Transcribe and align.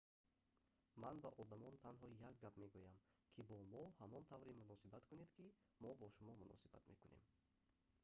ман 1.01 1.15
ба 1.23 1.29
одамон 1.41 1.73
танҳо 1.85 2.07
як 2.29 2.35
гап 2.43 2.53
мегӯям 2.61 2.95
ки 3.33 3.41
бо 3.49 3.57
мо 3.71 3.83
ҳамон 4.01 4.23
тавре 4.31 4.51
муносибат 4.55 5.03
кунед 5.09 5.29
ки 5.37 5.45
мо 5.81 5.89
бо 5.99 6.05
шумо 6.15 6.33
муносибат 6.41 6.83
мекунем 6.91 7.23